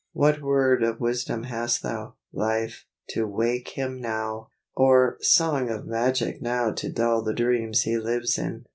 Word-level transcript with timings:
What 0.13 0.41
word 0.41 0.81
of 0.81 0.99
wisdom 0.99 1.43
hast 1.43 1.83
thou, 1.83 2.15
Life, 2.33 2.85
to 3.09 3.27
wake 3.27 3.67
Him 3.77 4.01
now! 4.01 4.47
or 4.75 5.17
song 5.21 5.69
of 5.69 5.85
magic 5.85 6.41
now 6.41 6.71
to 6.71 6.91
dull 6.91 7.21
The 7.21 7.35
dreams 7.35 7.81
he 7.81 7.99
lives 7.99 8.39
in! 8.39 8.65